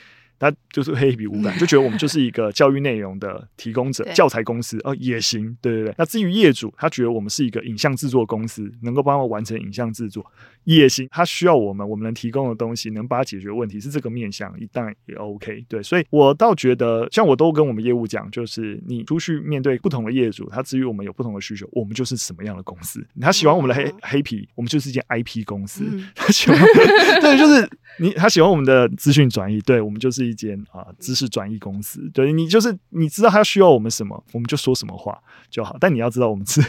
[0.43, 5.95] 他就是黑皮无感，就觉得我们就是一个教育内容的提供者、 教材公司哦，也行，对对对。
[5.97, 10.27] 那至于业主，他觉得我们是一个影像制作公司，能够帮他完成影像制作
[10.65, 11.07] 也行。
[11.13, 15.65] 他需要我们，我们能提供的东西，能帮他解决问题，是这个面向，一旦也 OK。
[15.69, 23.07] 对，所以我倒觉得，像我都跟我们业务讲，就是你出去面对不同的业主，他至于我们有不同的需求，我们就是什么样的公司。
[23.21, 25.85] 他喜欢我们的黑黑皮，我们就是一间 IP 公司。
[26.17, 26.59] 他喜欢，
[27.23, 27.69] 对，就是
[28.01, 30.32] 你，他喜欢我们的资讯转移，对我们就是。
[30.33, 35.17] 一间啊，知识转移公司，对，你就是你知道他需要我们什么，我们就说什么话
[35.51, 35.77] 就好。
[35.79, 36.61] 但你要知道，我们是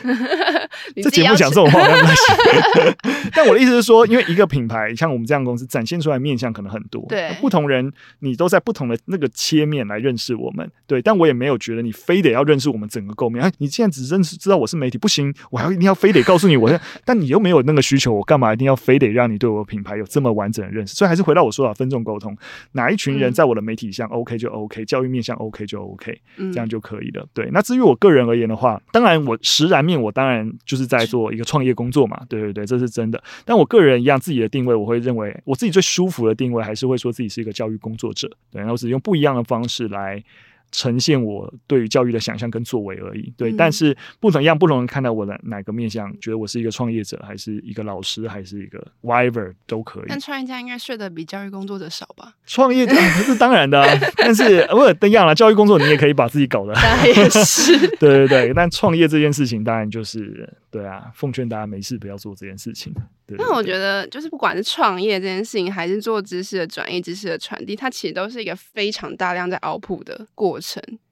[1.02, 2.96] 这节目讲这种话 不行。
[3.34, 11.02] 但我的意思是说，因为一个品牌像我们这样的公司，展现出来面向可能很多，对，不同人你都在不同的那个切面来认识我们，对。
[11.02, 13.44] 但我也没有觉得你非得要认识我们整个构面。
[13.44, 16.70] 哎，你现在只认识知道我是媒体不行，我还要一定要非得告诉你我，
[17.06, 20.96] 但你又没有那个需求，我干嘛一定要非得让你对我品牌有这么完整的认识？
[20.96, 22.36] 所以还是回到我说的分众沟通，
[22.74, 23.54] 哪一群人在我。
[23.54, 27.24] 我的媒体上 OK 就 OK，教育面向 OK 就 OK，这样就可以了。
[27.36, 33.24] 对，那至于我个人而言的话，当然我实然面我当然就是在做一个创业工作嘛，对对对，这是真的。
[33.46, 38.28] 但我个人一样自己的定位，我会认为我自己最舒服的定位还是会说自己是一个教育工作者。
[38.52, 40.24] 对，然后只用不一样的方式来。
[40.74, 50.06] 呈现我对于教育的想象跟作为而已，对，嗯、但是不同样不同人看到我的哪个面向，觉得我是一个创业者，还是一个老师，还是一个 whatever 都可以。
[50.10, 52.34] 但创业家应该睡得比教育工作者少吧？
[52.46, 55.36] 创业家是当然的、啊， 但是不是一样了？
[55.36, 56.74] 教育工作你也可以把自己搞得，
[57.06, 58.54] 也是， 对对对。
[58.54, 62.92] 但创业这件事情，当然就是对啊，奉劝大家没事不要做这件事情。
[63.38, 70.63] 那我觉得，就是不管是创业这件事情，还是做知识的转移、知识的传递，它其实都是一个非常大量在 output 的过程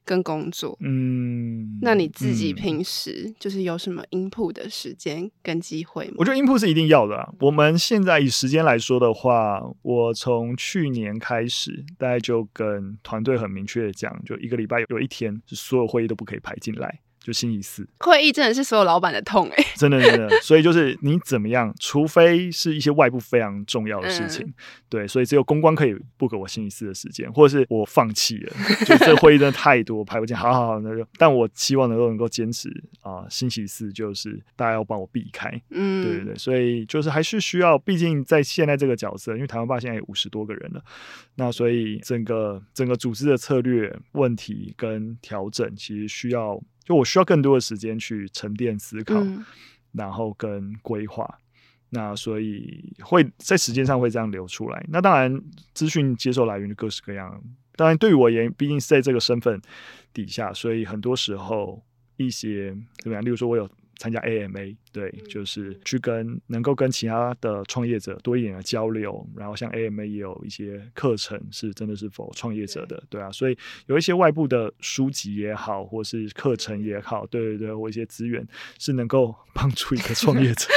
[0.06, 0.78] 跟工作。
[0.82, 6.16] 嗯，那你自己平时就是有什么 input 的时间跟机会吗？
[6.18, 7.30] 我觉得 input 是一定要的啊。
[7.40, 17.00] 我们现在以时间来说的话，我从去年开始，大概就跟团队很明确的讲，就一个礼拜有一天是所有会议都不可以排进来。
[17.24, 24.54] 就星期四会议真的是所有老板的痛哎，真的真的，所以就是你怎么样，除非是一些外部非常重要的事情，嗯、
[24.90, 28.54] 对，所以只有公关可以 book 我星期四的时间，或者是我放弃了，
[28.86, 32.70] 就这会议真的太多排不进，好好好，那就，但我希望能够能够坚持
[33.02, 40.84] 啊、呃，星期四就是大家要帮我避开，嗯，对对对，所以就是还是需要，毕竟在现在这个角色，因为台湾爸现在有五十多个人了，
[41.36, 46.60] 那所以整个整个组织的策略问题跟调整，其实需要。
[46.92, 49.46] 就我需要更多的时间去沉淀思考，嗯、
[49.94, 51.40] 然后跟规划，
[51.90, 54.86] 那所以会在时间上会这样流出来。
[54.90, 55.42] 那当然，
[55.74, 57.42] 资讯接受来源就各式各样。
[57.78, 59.62] 当然，对于我而言，毕竟是在这个身份
[60.14, 61.82] 底下，所以很多时候
[62.18, 63.70] 一些怎么样，例如说我有
[64.02, 64.76] 参加 AMA。
[64.94, 78.46] 对，就是去跟能够跟其他的创业者多一点的交流，然后像 AMA 也有一些课程是真的是 for 创业者的，对，对啊，所以有一些外部的书籍也好，或是课程也好，对对对，或一些资源
[78.80, 80.68] 是能够帮助一个创业者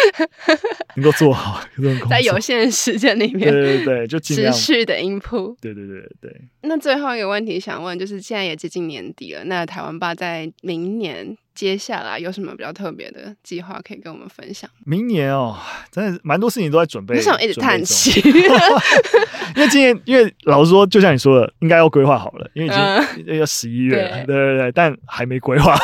[0.95, 6.41] 能够做好这种工作，在有限的时间里面，对对对，就持续的 input，对对对对。
[6.63, 14.69] 那最后一个问题想问，就是现在也接近年底了，那台湾吧在明年接下来有什么比较特别的计划可以跟我们分享？
[14.85, 15.57] 明年哦，
[15.91, 17.15] 真的蛮多事情都在准备。
[17.15, 18.21] 为什么一直叹气？
[19.57, 22.71] 因为今年，因为老实说，就像你说的，应该要规划好了，因为已
[23.25, 25.77] 经要十一月了，对，对对对，但还没规划。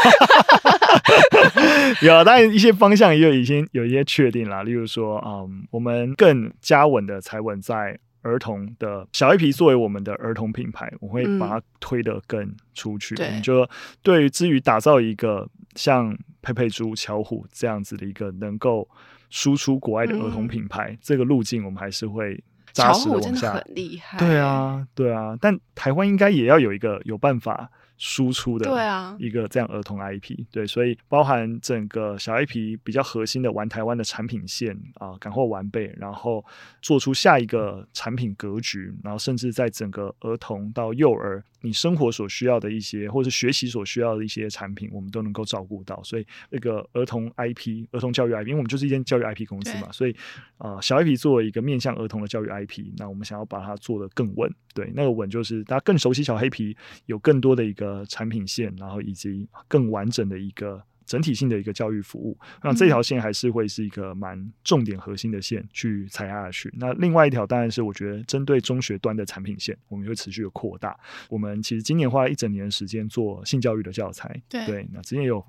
[2.03, 7.99] 有，当然一些方向也有已经有一些确定了，例如说，嗯，我们更加稳的踩稳在。
[8.23, 13.15] 儿童的小黑皮作为我们的儿童品牌，我会把它推得更出去。
[13.17, 13.69] 嗯、我们就
[14.03, 18.89] 对于至于打造一个像佩佩猪、巧虎这样子的一个能够
[19.31, 22.43] 输出国外的儿童品牌，嗯、这个路径我们还是会
[22.73, 23.55] 扎实的往下。
[23.55, 25.37] 很厉害，对啊，对啊。
[25.41, 27.71] 但台湾应该也要有一个有办法。
[28.03, 36.43] 输出的对啊一个这样儿童 IP，对，所以包含整个小黑皮比较核心的玩台湾的产品线啊，赶货完备，然后
[36.81, 46.03] 做出下一个产品格局，然后甚至在整个儿童到幼儿，你生活所需要的一些，或者学习所需要的一些产品，我们都能够照顾到。
[46.03, 50.17] 所以那个儿童 IP、儿童教育 IP，因为我们就是一间教育 IP 公司嘛，所以
[50.57, 54.51] 啊、呃，小黑皮作为一个面向儿童的教育 IP，那我们想要把它做得更稳。
[54.73, 56.77] 对，那个稳就是大家更熟悉小黑皮，
[57.07, 60.83] 有更多的一个呃产品线，然后以及更完整的一个。
[61.11, 66.73] 整体性的一个教育服务，那这条线还是会是一个蛮重点核心的线去踩下去。
[66.79, 70.97] 那另外一条当然是我觉得针对中学端的产品线，我们会持续的扩大。
[71.29, 75.45] 我们其实今年花了一整年的时间做性教育的教材，对，对，那之前有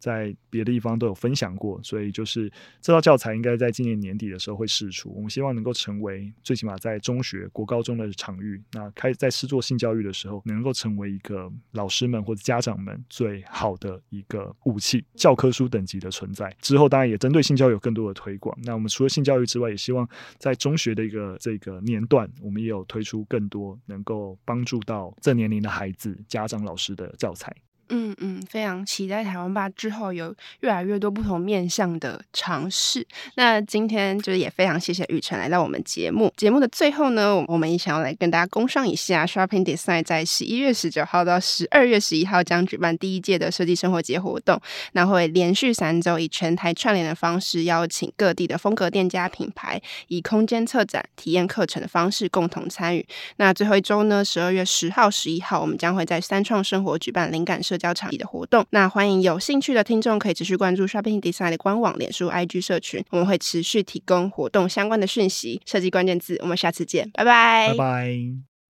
[0.00, 2.50] 在别的地方都有分享过，所以就是
[2.80, 5.14] 这套教材应该在今年年底的时候会试出。
[5.14, 15.03] 我们希望能够成为最起码在中学、国高中的场域，那开在试做性教育的时候，能够成为一个老师们或者家长们最好的一个武器。
[15.14, 18.56] 教科书等级的存在之后，当然也针对性教育有更多的推广。
[18.62, 27.54] 那我们除了性教育之外，也希望在中学的一个这个年段，我们也有推出更多能够帮助到这年龄的孩子、家长、老师的教材。
[27.88, 33.06] 嗯嗯，非常期待台湾吧之后有越来越多不同面向的尝试。
[33.36, 36.32] 那今天就是也非常谢谢雨辰来到我们节目。
[36.36, 44.60] 节目的最后呢，我们也想要来跟大家工商一下 Shopping Design 在十一月十九号到十二月十一号将举办第一届的设计生活节活动。
[44.92, 53.06] 那会连续三周以全台串联的方式，邀请各地的风格店家品牌，以空间策展、体验课程的方式共同参与。
[53.36, 65.60] 那最后一周呢，十二月十号、十一号，我们将会在三创生活举办灵感社交场地的活动，那欢迎有兴趣的听众可以持续关注 Shopping Design 的官网、脸书、IG 社群，我们会持续提供活动相关的讯息。
[65.66, 68.53] 设计关键字，我们下次见，拜拜，拜拜。